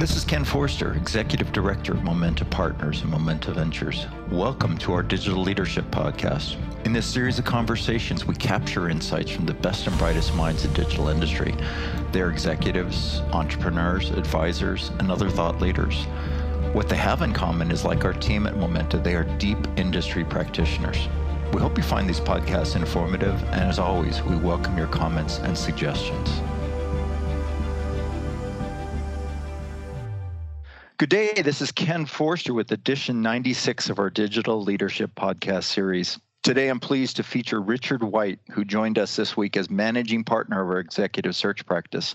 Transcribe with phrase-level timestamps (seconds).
[0.00, 4.06] This is Ken Forster, Executive Director of Momenta Partners and Momenta Ventures.
[4.30, 6.56] Welcome to our Digital Leadership Podcast.
[6.86, 10.72] In this series of conversations, we capture insights from the best and brightest minds in
[10.72, 11.54] digital industry.
[12.12, 16.04] They're executives, entrepreneurs, advisors, and other thought leaders.
[16.72, 20.24] What they have in common is like our team at Momenta, they are deep industry
[20.24, 21.08] practitioners.
[21.52, 25.56] We hope you find these podcasts informative, and as always, we welcome your comments and
[25.58, 26.40] suggestions.
[31.00, 31.32] Good day.
[31.42, 36.18] This is Ken Forster with edition 96 of our Digital Leadership Podcast series.
[36.42, 40.62] Today, I'm pleased to feature Richard White, who joined us this week as managing partner
[40.62, 42.14] of our executive search practice.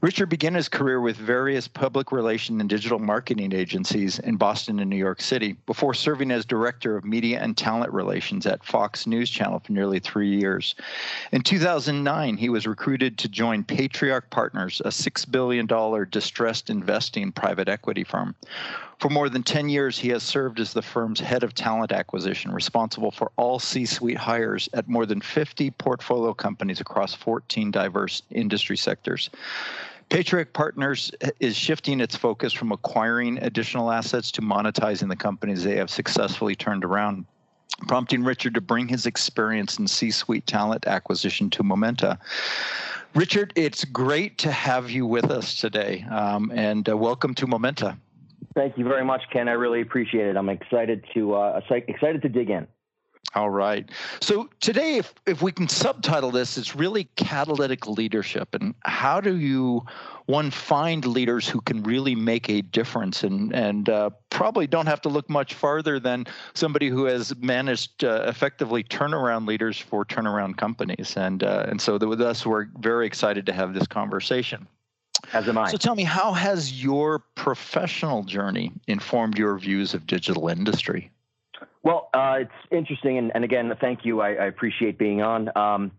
[0.00, 4.88] Richard began his career with various public relation and digital marketing agencies in Boston and
[4.88, 9.28] New York City before serving as director of media and talent relations at Fox News
[9.28, 10.76] Channel for nearly three years.
[11.32, 15.66] In 2009, he was recruited to join Patriarch Partners, a $6 billion
[16.10, 18.36] distressed investing private equity firm.
[18.98, 22.50] For more than 10 years, he has served as the firm's head of talent acquisition,
[22.50, 28.22] responsible for all C suite hires at more than 50 portfolio companies across 14 diverse
[28.30, 29.30] industry sectors.
[30.08, 35.76] Patriarch Partners is shifting its focus from acquiring additional assets to monetizing the companies they
[35.76, 37.24] have successfully turned around
[37.86, 42.18] prompting Richard to bring his experience in C suite talent acquisition to Momenta.
[43.14, 47.96] Richard, it's great to have you with us today, um, and uh, welcome to Momenta.
[48.58, 49.48] Thank you very much, Ken.
[49.48, 50.36] I really appreciate it.
[50.36, 52.66] I'm excited to uh, excited to dig in.
[53.36, 53.88] All right.
[54.20, 59.36] So today, if if we can subtitle this, it's really catalytic leadership, and how do
[59.36, 59.86] you
[60.26, 65.02] one find leaders who can really make a difference, and and uh, probably don't have
[65.02, 70.56] to look much farther than somebody who has managed uh, effectively turnaround leaders for turnaround
[70.56, 74.66] companies, and uh, and so with us, we're very excited to have this conversation.
[75.32, 75.70] As am I.
[75.70, 81.10] So tell me, how has your professional journey informed your views of digital industry?
[81.82, 84.20] Well, uh, it's interesting, and, and, again, thank you.
[84.20, 85.50] I, I appreciate being on.
[85.56, 85.92] Um,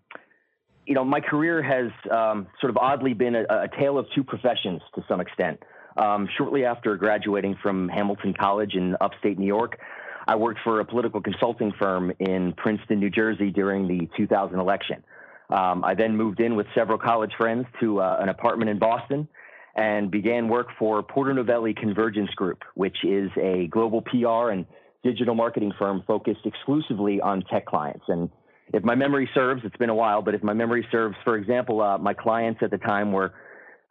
[0.86, 4.24] you know, my career has um, sort of oddly been a, a, tale of two
[4.24, 5.62] professions to some extent.
[5.98, 9.80] Um, shortly after graduating from Hamilton College in upstate New York,
[10.28, 15.04] I worked for a political consulting firm in Princeton, New Jersey during the 2000 election.
[15.50, 19.28] Um, I then moved in with several college friends to uh, an apartment in Boston
[19.76, 24.66] and began work for Porter Novelli Convergence Group, which is a global PR and
[25.04, 28.04] digital marketing firm focused exclusively on tech clients.
[28.08, 28.30] And
[28.74, 31.82] if my memory serves, it's been a while, but if my memory serves, for example,
[31.82, 33.34] uh, my clients at the time were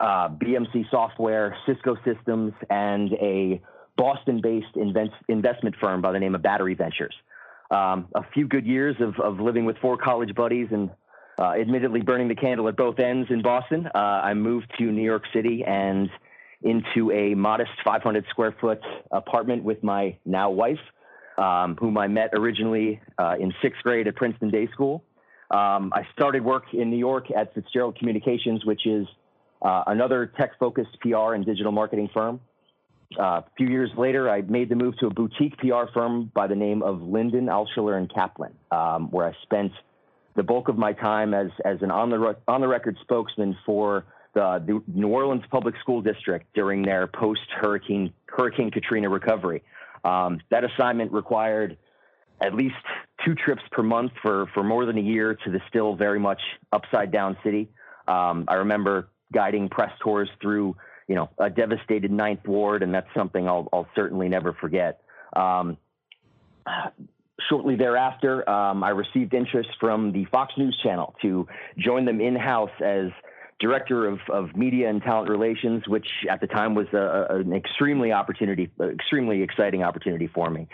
[0.01, 3.61] uh, BMC Software, Cisco Systems, and a
[3.97, 4.77] Boston based
[5.29, 7.15] investment firm by the name of Battery Ventures.
[7.71, 10.91] Um, a few good years of, of living with four college buddies and
[11.38, 13.88] uh, admittedly burning the candle at both ends in Boston.
[13.94, 16.10] Uh, I moved to New York City and
[16.62, 18.81] into a modest 500 square foot
[19.12, 20.81] apartment with my now wife,
[21.37, 25.04] um, whom I met originally uh, in sixth grade at Princeton Day School.
[25.50, 29.06] Um, I started work in New York at Fitzgerald Communications, which is
[29.62, 32.41] uh, another tech focused PR and digital marketing firm.
[33.19, 36.47] Uh, a few years later, I made the move to a boutique PR firm by
[36.47, 39.72] the name of Linden, Alschuler, and Kaplan, um, where I spent
[40.38, 44.06] the bulk of my time as as an on the on the record spokesman for
[44.34, 49.65] the, the New Orleans Public School District during their post Hurricane Hurricane Katrina recovery.
[50.04, 51.76] Um, that assignment required
[52.41, 52.76] at least
[53.25, 56.41] two trips per month for for more than a year to the still very much
[56.72, 57.69] upside down city.
[58.06, 60.76] Um, I remember guiding press tours through
[61.09, 65.00] you know a devastated Ninth Ward, and that's something I'll, I'll certainly never forget.
[65.34, 65.78] Um,
[67.49, 71.47] shortly thereafter, um, I received interest from the Fox News Channel to
[71.79, 73.11] join them in house as
[73.61, 77.53] director of, of media and talent relations, which at the time was a, a, an
[77.53, 80.69] extremely opportunity, extremely exciting opportunity for me.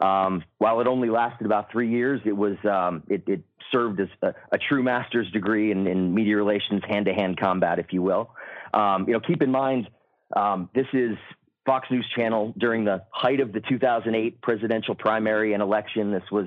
[0.00, 3.42] Um, while it only lasted about three years, it was um, it, it,
[3.72, 7.78] served as a, a true master's degree in, in media relations, hand to hand combat,
[7.78, 8.30] if you will.
[8.72, 9.88] Um, you know, keep in mind
[10.36, 11.16] um, this is
[11.66, 16.12] Fox News Channel during the height of the 2008 presidential primary and election.
[16.12, 16.46] This was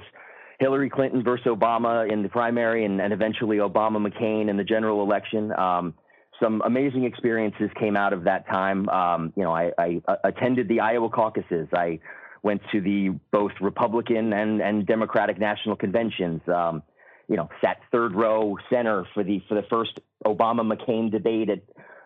[0.59, 5.01] Hillary Clinton versus Obama in the primary, and, and eventually Obama McCain in the general
[5.03, 5.51] election.
[5.57, 5.93] Um,
[6.41, 8.87] some amazing experiences came out of that time.
[8.89, 11.67] Um, you know, I, I, attended the Iowa caucuses.
[11.73, 11.99] I
[12.43, 16.41] went to the both Republican and, and Democratic national conventions.
[16.47, 16.83] Um,
[17.27, 21.61] you know, sat third row center for the for the first Obama McCain debate at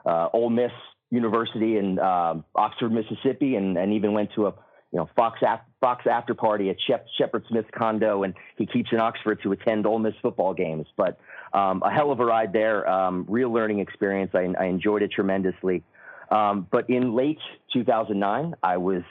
[0.05, 0.71] uh, Ole Miss
[1.11, 4.53] University in uh, Oxford, Mississippi, and, and even went to a
[4.91, 5.39] you know Fox
[5.79, 9.85] Fox after party at Shep- Shepard Smith's condo, and he keeps in Oxford to attend
[9.85, 10.87] Ole Miss football games.
[10.97, 11.19] But
[11.53, 14.31] um, a hell of a ride there, um, real learning experience.
[14.33, 15.83] I, I enjoyed it tremendously.
[16.29, 17.39] Um, but in late
[17.73, 19.03] 2009, I was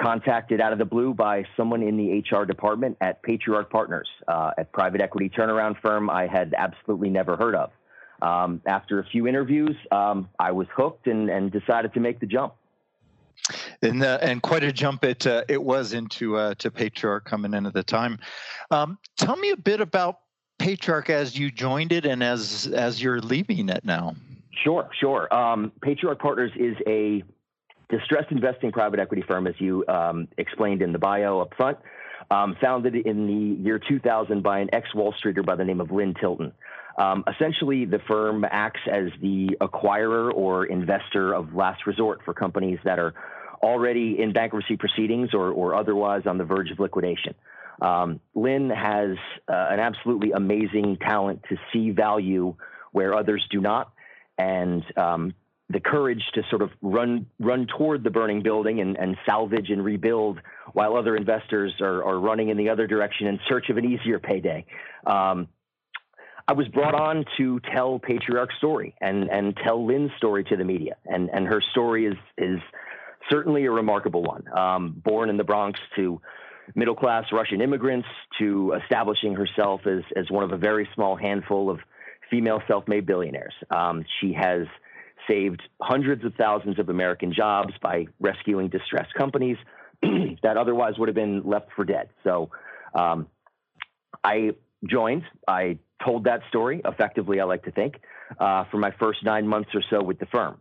[0.00, 4.52] contacted out of the blue by someone in the HR department at Patriarch Partners, uh,
[4.56, 7.70] a private equity turnaround firm I had absolutely never heard of.
[8.20, 12.26] Um, after a few interviews, um, I was hooked and, and, decided to make the
[12.26, 12.54] jump.
[13.80, 17.54] And, the, and quite a jump it uh, it was into uh, to Patriarch coming
[17.54, 18.18] in at the time.
[18.72, 20.18] Um, tell me a bit about
[20.58, 24.16] Patriarch as you joined it and as as you're leaving it now.
[24.64, 25.32] Sure, sure.
[25.32, 27.22] Um, Patriarch Partners is a
[27.88, 31.78] distressed investing private equity firm, as you um, explained in the bio up front,
[32.30, 35.90] um, founded in the year 2000 by an ex Wall Streeter by the name of
[35.90, 36.52] Lynn Tilton.
[36.98, 42.80] Um, essentially, the firm acts as the acquirer or investor of last resort for companies
[42.84, 43.14] that are
[43.62, 47.34] already in bankruptcy proceedings or, or otherwise on the verge of liquidation.
[47.80, 49.16] Um, Lynn has
[49.48, 52.56] uh, an absolutely amazing talent to see value
[52.90, 53.92] where others do not,
[54.36, 55.34] and um,
[55.70, 59.84] the courage to sort of run run toward the burning building and, and salvage and
[59.84, 60.40] rebuild
[60.72, 64.18] while other investors are, are running in the other direction in search of an easier
[64.18, 64.64] payday.
[65.06, 65.46] Um,
[66.48, 70.64] I was brought on to tell Patriarch's story and and tell Lynn's story to the
[70.64, 72.58] media, and and her story is is
[73.30, 74.44] certainly a remarkable one.
[74.56, 76.22] Um, born in the Bronx to
[76.74, 78.08] middle class Russian immigrants
[78.38, 81.80] to establishing herself as as one of a very small handful of
[82.30, 83.54] female self made billionaires.
[83.70, 84.66] Um, she has
[85.28, 89.58] saved hundreds of thousands of American jobs by rescuing distressed companies
[90.42, 92.08] that otherwise would have been left for dead.
[92.24, 92.48] So
[92.94, 93.26] um,
[94.24, 94.52] I
[94.84, 95.22] joined.
[95.46, 98.00] I told that story effectively, I like to think,
[98.38, 100.60] uh, for my first nine months or so with the firm.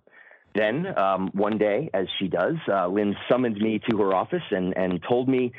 [0.55, 4.75] Then um, one day, as she does, uh, Lynn summoned me to her office and,
[4.75, 5.51] and told me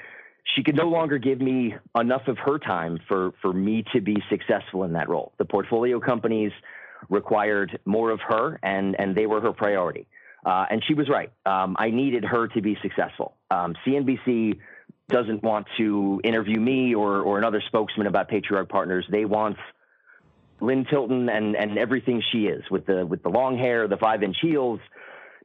[0.57, 4.17] she could no longer give me enough of her time for, for me to be
[4.31, 5.33] successful in that role.
[5.39, 6.53] The portfolio companies
[7.09, 10.07] required more of her, and and they were her priority.
[10.45, 11.33] Uh, and she was right.
[11.47, 13.35] Um, I needed her to be successful.
[13.51, 14.59] Um, CNBC
[15.09, 19.07] doesn't want to interview me or or another spokesman about Patriarch Partners.
[19.11, 19.57] They want
[20.61, 24.23] Lynn Tilton and and everything she is with the with the long hair, the five
[24.23, 24.81] inch heels,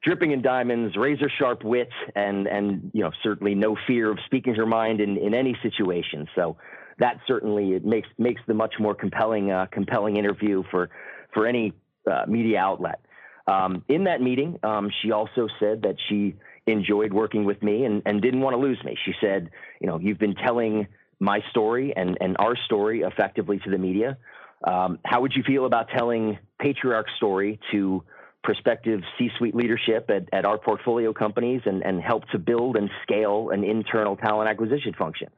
[0.04, 4.56] dripping in diamonds, razor sharp wit, and and you know certainly no fear of speaking
[4.56, 6.28] her mind in in any situation.
[6.36, 6.58] So
[7.00, 10.90] that certainly it makes makes the much more compelling uh, compelling interview for
[11.34, 11.74] for any
[12.10, 13.00] uh, media outlet.
[13.46, 18.02] Um, in that meeting, um, she also said that she enjoyed working with me and,
[18.06, 18.98] and didn't want to lose me.
[19.06, 19.50] She said,
[19.80, 20.88] you know, you've been telling
[21.20, 24.18] my story and, and our story effectively to the media.
[24.64, 28.04] Um, how would you feel about telling Patriarch's story to
[28.44, 33.50] prospective C-suite leadership at, at our portfolio companies and, and help to build and scale
[33.52, 35.30] an internal talent acquisition function?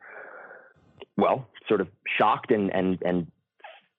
[1.18, 1.88] Well, sort of
[2.18, 3.32] shocked and, and, and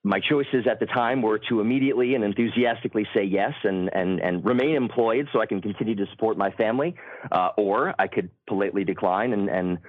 [0.07, 4.45] my choices at the time were to immediately and enthusiastically say yes and, and, and
[4.45, 6.95] remain employed so I can continue to support my family,
[7.31, 9.79] uh, or I could politely decline and, and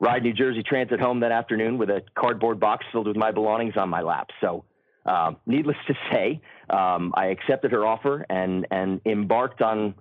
[0.00, 3.74] ride New Jersey Transit home that afternoon with a cardboard box filled with my belongings
[3.76, 4.30] on my lap.
[4.40, 4.64] So,
[5.04, 9.94] uh, needless to say, um, I accepted her offer and, and embarked on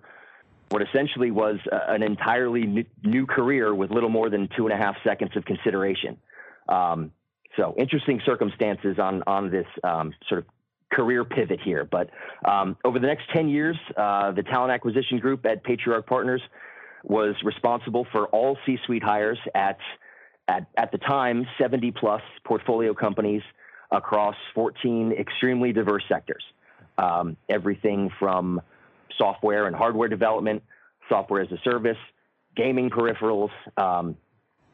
[0.69, 4.73] what essentially was a, an entirely new, new, career with little more than two and
[4.73, 6.17] a half seconds of consideration.
[6.67, 7.11] Um,
[7.57, 10.45] so interesting circumstances on on this um, sort of
[10.91, 11.83] career pivot here.
[11.83, 12.09] But
[12.49, 16.41] um, over the next 10 years, uh, the talent acquisition group at Patriarch Partners
[17.03, 19.77] was responsible for all C-suite hires at
[20.47, 23.41] at at the time 70 plus portfolio companies
[23.91, 26.43] across 14 extremely diverse sectors.
[26.97, 28.61] Um, everything from
[29.17, 30.63] software and hardware development,
[31.09, 31.97] software as a service,
[32.55, 34.17] gaming peripherals, um,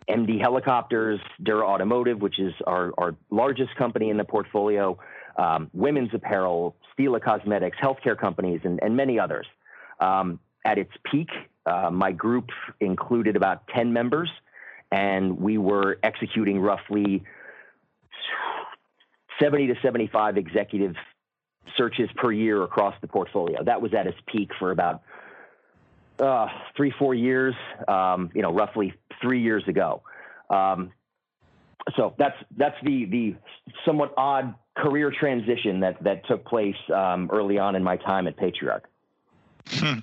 [0.09, 4.97] MD Helicopters, Dura Automotive, which is our, our largest company in the portfolio,
[5.37, 9.45] um, women's apparel, Stila Cosmetics, healthcare companies, and, and many others.
[9.99, 11.29] Um, at its peak,
[11.65, 14.29] uh, my group included about 10 members,
[14.91, 17.23] and we were executing roughly
[19.41, 20.95] 70 to 75 executive
[21.77, 23.63] searches per year across the portfolio.
[23.63, 25.01] That was at its peak for about
[26.19, 27.55] uh, three, four years,
[27.87, 30.01] um, you know, roughly three years ago.
[30.49, 30.91] Um,
[31.97, 33.35] so that's that's the the
[33.85, 38.37] somewhat odd career transition that that took place um, early on in my time at
[38.37, 38.87] Patriarch.
[39.67, 39.99] Hmm.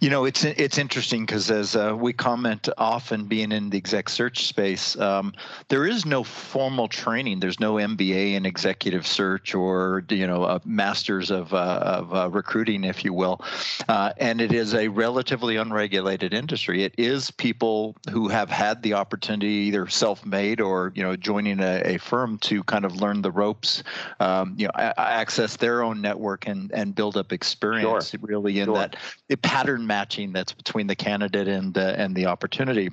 [0.00, 4.08] You know, it's it's interesting because as uh, we comment often, being in the exec
[4.08, 5.34] search space, um,
[5.68, 7.40] there is no formal training.
[7.40, 12.30] There's no MBA in executive search or you know a masters of uh, of uh,
[12.30, 13.44] recruiting, if you will.
[13.88, 16.82] Uh, and it is a relatively unregulated industry.
[16.82, 21.82] It is people who have had the opportunity, either self-made or you know joining a,
[21.84, 23.82] a firm, to kind of learn the ropes,
[24.20, 28.20] um, you know, a- access their own network and and build up experience sure.
[28.22, 28.74] really in sure.
[28.74, 28.93] that
[29.28, 32.90] that pattern matching that's between the candidate and and the opportunity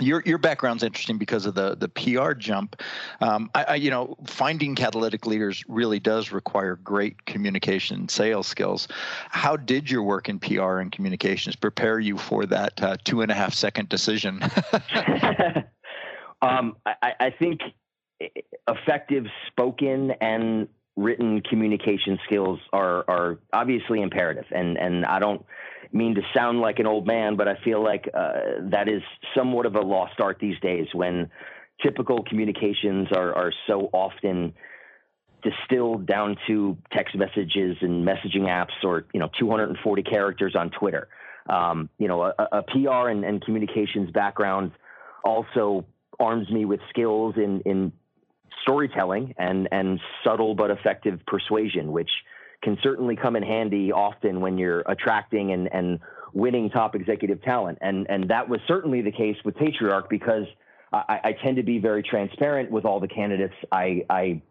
[0.00, 2.80] your your background's interesting because of the the PR jump.
[3.20, 8.46] Um, I, I, you know, finding catalytic leaders really does require great communication and sales
[8.46, 8.88] skills.
[9.28, 13.30] How did your work in PR and communications prepare you for that uh, two and
[13.30, 14.40] a half second decision?
[16.42, 17.60] um, I, I think
[18.68, 25.44] effective spoken and written communication skills are are obviously imperative, and and I don't
[25.92, 28.32] mean to sound like an old man, but I feel like uh,
[28.70, 29.02] that is
[29.36, 31.30] somewhat of a lost art these days when
[31.82, 34.54] typical communications are, are so often
[35.42, 41.08] distilled down to text messages and messaging apps or, you know, 240 characters on Twitter.
[41.48, 44.70] Um, you know, a, a PR and, and, communications background
[45.24, 45.84] also
[46.20, 47.92] arms me with skills in, in
[48.62, 52.10] storytelling and, and subtle but effective persuasion, which
[52.62, 55.98] can certainly come in handy often when you're attracting and, and
[56.32, 57.78] winning top executive talent.
[57.80, 60.44] And, and that was certainly the case with Patriarch because
[60.92, 64.42] I, I tend to be very transparent with all the candidates I, I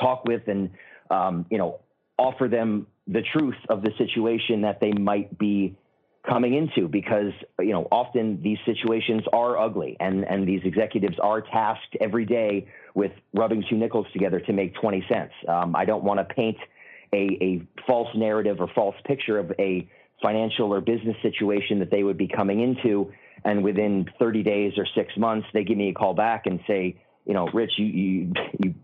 [0.00, 0.70] talk with and,
[1.10, 1.80] um, you know,
[2.18, 5.76] offer them the truth of the situation that they might be
[6.28, 11.40] coming into because you know often these situations are ugly and and these executives are
[11.40, 16.04] tasked every day with rubbing two nickels together to make 20 cents um, i don't
[16.04, 16.56] want to paint
[17.12, 19.88] a, a false narrative or false picture of a
[20.22, 23.12] financial or business situation that they would be coming into.
[23.44, 26.96] And within 30 days or six months, they give me a call back and say,
[27.26, 28.74] you know, Rich, you, you, you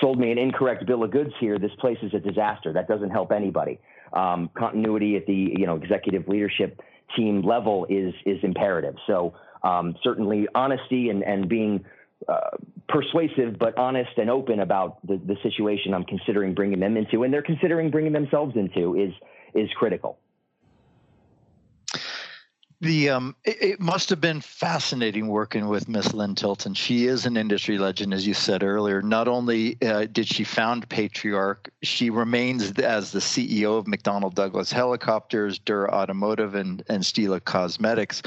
[0.00, 1.58] sold me an incorrect bill of goods here.
[1.58, 2.72] This place is a disaster.
[2.72, 3.78] That doesn't help anybody.
[4.12, 6.80] Um, continuity at the, you know, executive leadership
[7.16, 8.96] team level is, is imperative.
[9.06, 11.84] So um, certainly honesty and, and being
[12.28, 12.56] uh,
[12.88, 17.32] persuasive but honest and open about the, the situation I'm considering bringing them into, and
[17.32, 19.12] they're considering bringing themselves into, is
[19.54, 20.18] is critical.
[22.82, 26.72] The um, it, it, must have been fascinating working with Miss Lynn Tilton.
[26.72, 29.02] She is an industry legend, as you said earlier.
[29.02, 34.72] Not only uh, did she found Patriarch, she remains as the CEO of McDonnell Douglas
[34.72, 38.22] Helicopters, Dura Automotive, and and Stila Cosmetics,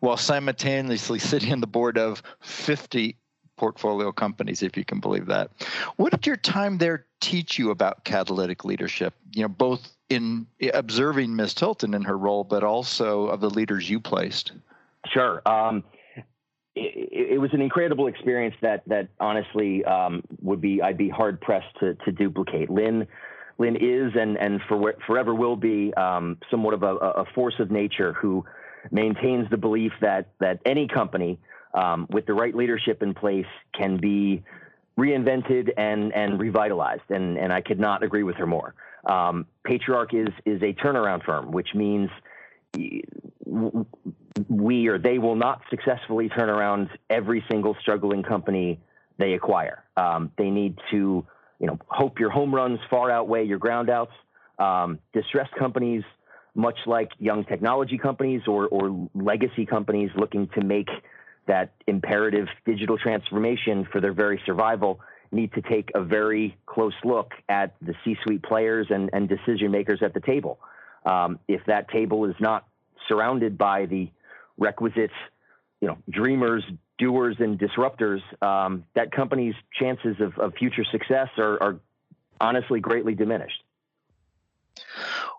[0.00, 3.14] while simultaneously sitting on the board of 50
[3.58, 5.50] portfolio companies, if you can believe that.
[5.96, 9.14] What did your time there teach you about catalytic leadership?
[9.34, 11.54] You know, both in observing Ms.
[11.54, 14.52] Tilton in her role, but also of the leaders you placed.
[15.12, 15.42] Sure.
[15.46, 15.84] Um,
[16.74, 21.40] it, it, was an incredible experience that that honestly um, would be I'd be hard
[21.40, 22.70] pressed to to duplicate.
[22.70, 23.06] Lynn.
[23.60, 27.72] Lynn is and and for, forever will be um, somewhat of a, a force of
[27.72, 28.44] nature who
[28.92, 31.40] maintains the belief that that any company
[31.74, 34.42] um, with the right leadership in place, can be
[34.98, 37.10] reinvented and and revitalized.
[37.10, 38.74] And and I could not agree with her more.
[39.04, 42.10] Um, Patriarch is is a turnaround firm, which means
[44.48, 48.80] we or they will not successfully turn around every single struggling company
[49.18, 49.84] they acquire.
[49.96, 51.26] Um, they need to,
[51.58, 54.12] you know, hope your home runs far outweigh your groundouts.
[54.58, 56.02] Um, distressed companies,
[56.54, 60.88] much like young technology companies or, or legacy companies looking to make
[61.48, 65.00] that imperative digital transformation for their very survival
[65.32, 70.00] need to take a very close look at the C-suite players and, and decision makers
[70.02, 70.58] at the table.
[71.04, 72.66] Um, if that table is not
[73.08, 74.10] surrounded by the
[74.56, 75.10] requisite,
[75.80, 76.64] you know, dreamers,
[76.98, 81.80] doers, and disruptors, um, that company's chances of, of future success are, are
[82.40, 83.62] honestly greatly diminished.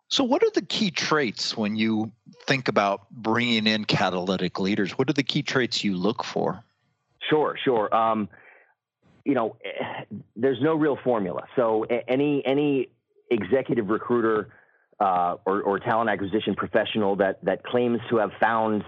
[0.09, 2.11] So, what are the key traits when you
[2.45, 4.97] think about bringing in catalytic leaders?
[4.97, 6.63] What are the key traits you look for?
[7.29, 7.93] Sure, sure.
[7.95, 8.27] Um,
[9.23, 11.43] you know, eh, there's no real formula.
[11.55, 12.89] So, any any
[13.29, 14.49] executive recruiter
[14.99, 18.83] uh, or, or talent acquisition professional that that claims to have found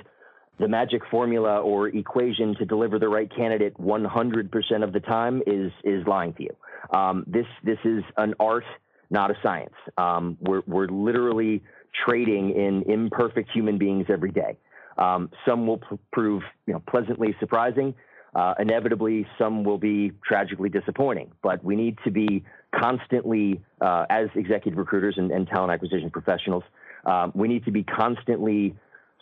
[0.60, 5.72] the magic formula or equation to deliver the right candidate 100% of the time is
[5.84, 6.98] is lying to you.
[6.98, 8.66] Um, this this is an art
[9.12, 9.74] not a science.
[9.98, 11.62] Um, we're, we're literally
[12.06, 14.58] trading in imperfect human beings every day.
[14.98, 17.94] Um, some will p- prove you know, pleasantly surprising.
[18.34, 21.32] Uh, inevitably, some will be tragically disappointing.
[21.44, 26.64] But we need to be constantly, uh, as executive recruiters and, and talent acquisition professionals,
[27.06, 28.74] um, we need to be constantly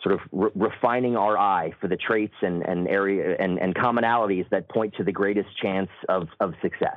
[0.02, 4.48] sort of re- refining our eye for the traits and, and area and, and, commonalities
[4.50, 6.96] that point to the greatest chance of, of success.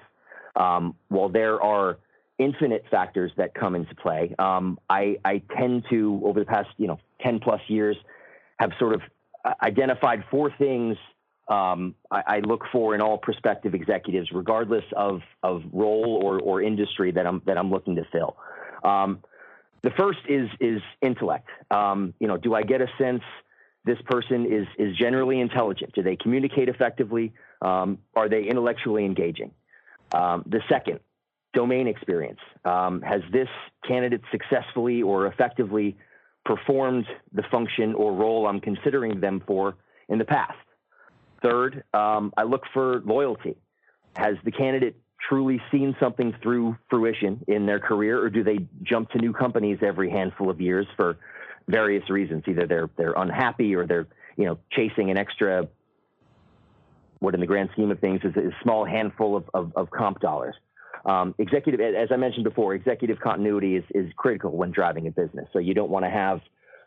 [0.56, 1.98] Um, while there are
[2.38, 4.34] infinite factors that come into play.
[4.40, 7.98] Um, I, I tend to, over the past you know 10 plus years,
[8.58, 9.02] have sort of
[9.46, 10.98] uh, identified four things
[11.48, 16.62] um, I, I, look for in all prospective executives, regardless of, of role or, or
[16.62, 18.38] industry that I'm that I'm looking to fill.
[18.84, 19.20] Um,
[19.82, 21.50] the first is is intellect.
[21.70, 23.24] Um, you know, do I get a sense
[23.84, 25.94] this person is is generally intelligent?
[25.94, 27.34] Do they communicate effectively?
[27.62, 29.52] Um, are they intellectually engaging?
[30.13, 31.02] Um, the second,
[31.53, 32.39] domain experience.
[32.65, 33.48] Um, has this
[33.88, 35.98] candidate successfully or effectively
[36.45, 39.75] performed the function or role I'm considering them for
[40.10, 40.57] in the past?
[41.41, 43.55] Third, um, I look for loyalty.
[44.15, 44.95] Has the candidate
[45.27, 49.79] truly seen something through fruition in their career, or do they jump to new companies
[49.81, 51.17] every handful of years for
[51.67, 52.43] various reasons?
[52.48, 54.07] Either they're they're unhappy or they're
[54.38, 55.67] you know chasing an extra
[57.19, 60.19] what in the grand scheme of things is a small handful of, of, of comp
[60.19, 60.55] dollars.
[61.05, 65.48] Um, executive, as I mentioned before, executive continuity is, is critical when driving a business.
[65.51, 66.39] So you don't want to have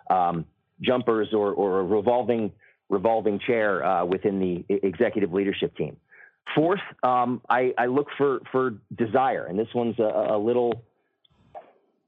[0.09, 0.47] um,
[0.81, 2.53] jumpers or, or a revolving
[2.89, 5.97] revolving chair uh, within the executive leadership team.
[6.55, 10.85] Fourth, um, I, I, look for for desire, and this one's a, a little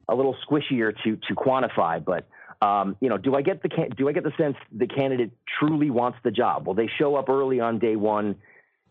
[0.08, 2.28] a little squishier to to quantify, but
[2.64, 5.90] um, you know, do I get the do I get the sense the candidate truly
[5.90, 6.66] wants the job?
[6.66, 8.36] Will they show up early on day one,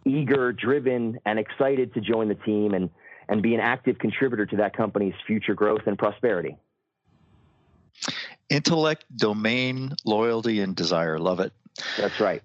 [0.05, 2.89] eager, driven, and excited to join the team and
[3.29, 6.57] and be an active contributor to that company's future growth and prosperity?
[8.49, 11.19] Intellect, domain, loyalty, and desire.
[11.19, 11.51] Love it.
[11.97, 12.41] That's right.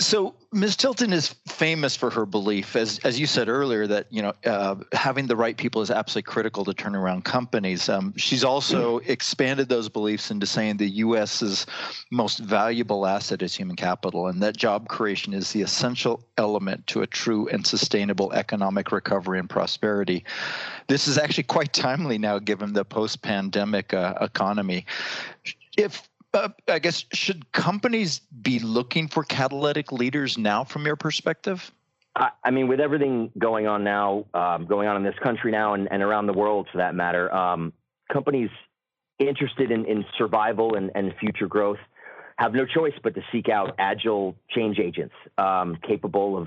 [0.00, 0.76] So Ms.
[0.76, 4.76] Tilton is famous for her belief, as as you said earlier, that you know uh,
[4.92, 7.88] having the right people is absolutely critical to turn around companies.
[7.88, 11.66] Um, she's also expanded those beliefs into saying the U.S.'s
[12.12, 17.02] most valuable asset is human capital, and that job creation is the essential element to
[17.02, 20.24] a true and sustainable economic recovery and prosperity.
[20.86, 24.86] This is actually quite timely now, given the post-pandemic uh, economy.
[25.76, 31.70] If uh, I guess should companies be looking for catalytic leaders now, from your perspective?
[32.16, 35.74] I, I mean, with everything going on now, um, going on in this country now,
[35.74, 37.72] and, and around the world for that matter, um,
[38.12, 38.50] companies
[39.18, 41.78] interested in, in survival and, and future growth
[42.36, 46.46] have no choice but to seek out agile change agents um, capable of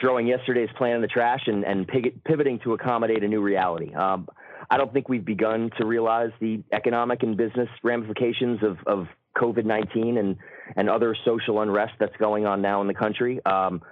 [0.00, 1.88] throwing yesterday's plan in the trash and, and
[2.24, 3.92] pivoting to accommodate a new reality.
[3.94, 4.28] Um,
[4.70, 9.64] I don't think we've begun to realize the economic and business ramifications of, of COVID
[9.64, 10.36] 19 and,
[10.76, 13.40] and other social unrest that's going on now in the country.
[13.46, 13.82] Um,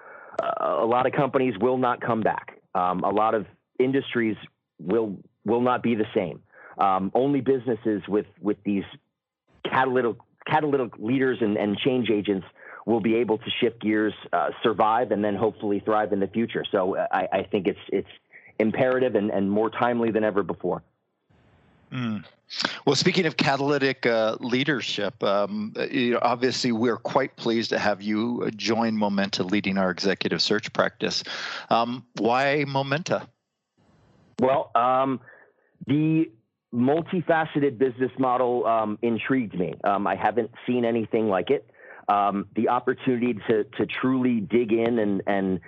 [0.60, 2.60] a lot of companies will not come back.
[2.74, 3.46] Um, a lot of
[3.78, 4.36] industries
[4.78, 6.42] will will not be the same.
[6.78, 8.84] Um, only businesses with with these
[9.64, 12.46] catalytic catalytic leaders and, and change agents
[12.84, 16.64] will be able to shift gears, uh, survive, and then hopefully thrive in the future.
[16.70, 18.08] So I, I think it's it's
[18.58, 20.82] imperative and, and more timely than ever before.
[21.92, 22.24] Mm.
[22.84, 28.02] Well, speaking of catalytic uh, leadership, um, you know, obviously we're quite pleased to have
[28.02, 31.24] you join Momenta leading our executive search practice.
[31.70, 33.28] Um, why Momenta?
[34.40, 35.20] Well, um,
[35.86, 36.30] the
[36.74, 39.74] multifaceted business model um, intrigued me.
[39.84, 41.68] Um, I haven't seen anything like it.
[42.08, 45.60] Um, the opportunity to, to truly dig in and, and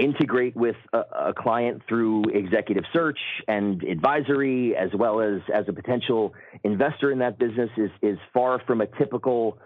[0.00, 5.72] integrate with a, a, client through executive search and advisory, as well as as a
[5.72, 6.34] potential
[6.64, 9.58] investor in that business, is is far from a typical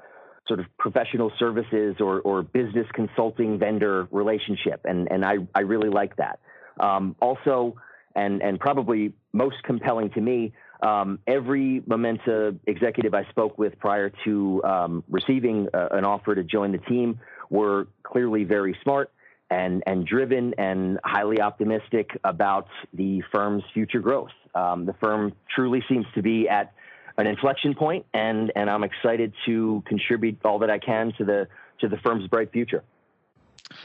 [0.46, 5.90] sort of professional services or, or business consulting vendor relationship, and and I I really
[5.90, 6.40] like that.
[6.78, 7.76] Um, also,
[8.14, 10.52] and and probably most compelling to me.
[10.82, 16.44] Um, every Momenta executive I spoke with prior to um, receiving uh, an offer to
[16.44, 19.10] join the team were clearly very smart,
[19.54, 24.32] and, and driven and highly optimistic about the firm's future growth.
[24.54, 26.72] Um, the firm truly seems to be at
[27.18, 31.48] an inflection point, and, and I'm excited to contribute all that I can to the
[31.80, 32.82] to the firm's bright future.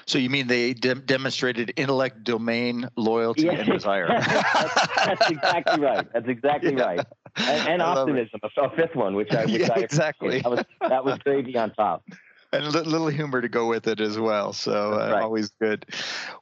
[0.05, 3.53] So you mean they de- demonstrated intellect, domain, loyalty, yeah.
[3.53, 4.07] and desire?
[4.09, 6.07] that's, that's, exactly right.
[6.13, 6.83] That's exactly yeah.
[6.83, 7.05] right.
[7.35, 11.05] And, and optimism, a, fifth one, which I which yeah, I exactly that was that
[11.05, 12.03] was gravy on top
[12.51, 14.53] and a little humor to go with it as well.
[14.53, 15.21] So uh, right.
[15.21, 15.85] always good.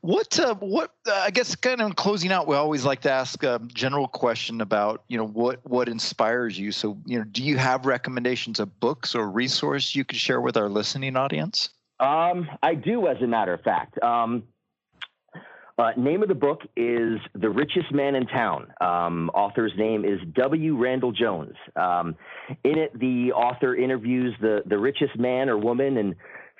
[0.01, 3.43] What uh, what uh, I guess kind of closing out, we always like to ask
[3.43, 6.71] a general question about you know what what inspires you.
[6.71, 10.57] So you know, do you have recommendations of books or resources you could share with
[10.57, 11.69] our listening audience?
[11.99, 14.01] Um, I do, as a matter of fact.
[14.03, 14.43] Um,
[15.77, 18.73] uh, name of the book is The Richest Man in Town.
[18.81, 20.75] Um, author's name is W.
[20.75, 21.55] Randall Jones.
[21.75, 22.15] Um,
[22.63, 26.15] in it, the author interviews the, the richest man or woman in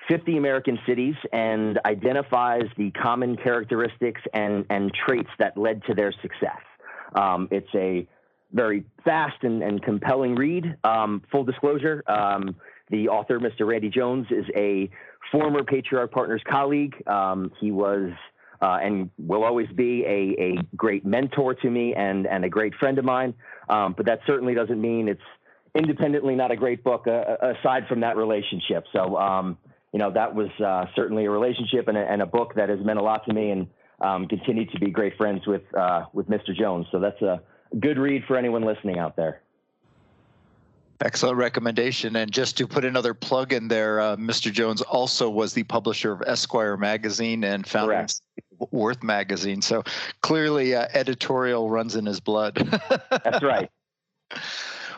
[0.08, 6.12] 50 American cities and identifies the common characteristics and, and traits that led to their
[6.22, 6.60] success.
[7.14, 8.06] Um, it's a
[8.52, 10.76] very fast and, and compelling read.
[10.84, 12.56] Um, full disclosure um,
[12.90, 13.66] the author, Mr.
[13.66, 14.88] Randy Jones, is a
[15.30, 16.94] former Patriarch Partners colleague.
[17.06, 18.12] Um, he was
[18.60, 22.74] uh, and will always be a, a great mentor to me and, and a great
[22.74, 23.34] friend of mine.
[23.68, 25.20] Um, but that certainly doesn't mean it's
[25.74, 28.84] independently not a great book uh, aside from that relationship.
[28.92, 29.58] So, um,
[29.92, 32.78] you know, that was uh, certainly a relationship and a, and a, book that has
[32.84, 33.66] meant a lot to me and
[34.00, 36.54] um, continue to be great friends with, uh, with Mr.
[36.54, 36.86] Jones.
[36.90, 37.40] So that's a
[37.78, 39.40] good read for anyone listening out there.
[41.00, 42.16] Excellent recommendation.
[42.16, 44.52] And just to put another plug in there, uh, Mr.
[44.52, 48.10] Jones also was the publisher of Esquire magazine and founder of
[48.70, 49.62] Worth magazine.
[49.62, 49.84] So
[50.20, 52.54] clearly, uh, editorial runs in his blood.
[53.10, 53.70] That's right.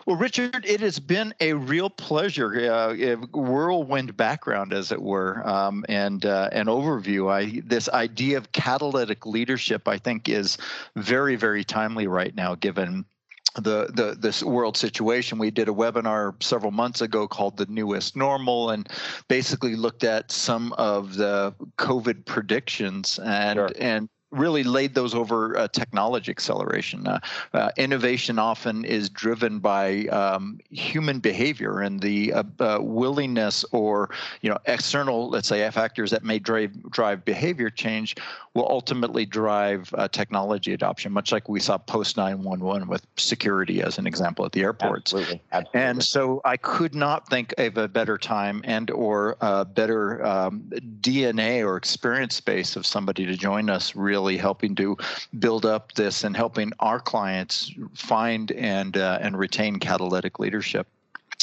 [0.07, 5.85] Well, Richard, it has been a real pleasure, uh, whirlwind background, as it were, um,
[5.89, 7.31] and uh, an overview.
[7.31, 10.59] I this idea of catalytic leadership, I think, is
[10.97, 13.05] very, very timely right now, given
[13.55, 15.39] the the this world situation.
[15.39, 18.89] We did a webinar several months ago called "The Newest Normal" and
[19.29, 23.71] basically looked at some of the COVID predictions and sure.
[23.79, 27.07] and really laid those over uh, technology acceleration.
[27.07, 27.19] Uh,
[27.53, 34.11] uh, innovation often is driven by um, human behavior and the uh, uh, willingness or
[34.43, 38.17] you know external, let's say, factors that may drive drive behavior change
[38.55, 41.13] will ultimately drive uh, technology adoption.
[41.13, 45.13] Much like we saw post 911 with security as an example at the airports.
[45.13, 45.41] Absolutely.
[45.53, 45.81] Absolutely.
[45.81, 50.63] And so I could not think of a better time and or a better um,
[51.01, 54.97] DNA or experience space of somebody to join us really really helping to
[55.39, 60.87] build up this and helping our clients find and uh, and retain catalytic leadership.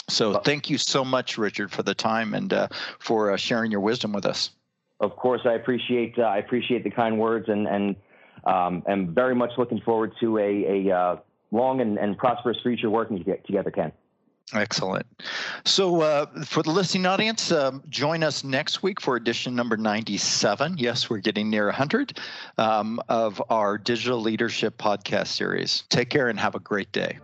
[0.10, 2.68] So thank you so much, Richard, for the time and uh,
[3.00, 4.52] for uh, sharing your wisdom with us.
[5.00, 7.96] Of course, I appreciate uh, I appreciate the kind words and and
[8.46, 11.16] um, am very much looking forward to a, a uh,
[11.52, 13.92] long and, and prosperous future working together, Ken.
[14.54, 15.06] Excellent.
[15.66, 20.78] So, uh, for the listening audience, um, join us next week for edition number 97.
[20.78, 22.18] Yes, we're getting near 100
[22.58, 25.84] um, of our Digital Leadership podcast series.
[25.90, 27.20] Take care and have a great day.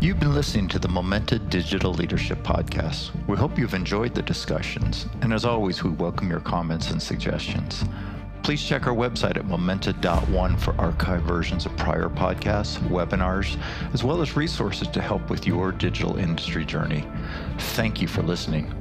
[0.00, 3.10] You've been listening to the Momenta Digital Leadership Podcast.
[3.26, 7.82] We hope you've enjoyed the discussions, and as always, we welcome your comments and suggestions.
[8.42, 13.58] Please check our website at momenta.one for archived versions of prior podcasts, webinars,
[13.92, 17.04] as well as resources to help with your digital industry journey.
[17.58, 18.72] Thank you for listening.